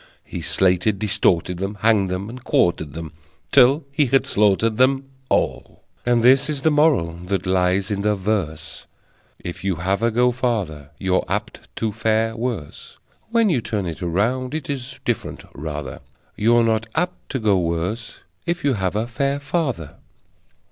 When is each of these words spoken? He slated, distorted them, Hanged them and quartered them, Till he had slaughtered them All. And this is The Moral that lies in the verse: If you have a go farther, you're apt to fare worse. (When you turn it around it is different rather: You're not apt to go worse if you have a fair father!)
He 0.23 0.41
slated, 0.41 0.97
distorted 0.97 1.57
them, 1.57 1.75
Hanged 1.81 2.09
them 2.09 2.27
and 2.27 2.43
quartered 2.43 2.93
them, 2.93 3.11
Till 3.51 3.85
he 3.91 4.07
had 4.07 4.25
slaughtered 4.25 4.77
them 4.77 5.03
All. 5.29 5.83
And 6.07 6.23
this 6.23 6.49
is 6.49 6.63
The 6.63 6.71
Moral 6.71 7.13
that 7.27 7.45
lies 7.45 7.91
in 7.91 8.01
the 8.01 8.15
verse: 8.15 8.87
If 9.37 9.63
you 9.63 9.75
have 9.75 10.01
a 10.01 10.09
go 10.09 10.31
farther, 10.31 10.89
you're 10.97 11.23
apt 11.27 11.69
to 11.75 11.91
fare 11.91 12.35
worse. 12.35 12.97
(When 13.29 13.51
you 13.51 13.61
turn 13.61 13.85
it 13.85 14.01
around 14.01 14.55
it 14.55 14.71
is 14.71 14.99
different 15.05 15.43
rather: 15.53 15.99
You're 16.35 16.63
not 16.63 16.87
apt 16.95 17.29
to 17.33 17.39
go 17.39 17.59
worse 17.59 18.21
if 18.47 18.63
you 18.63 18.73
have 18.73 18.95
a 18.95 19.05
fair 19.05 19.39
father!) 19.39 19.97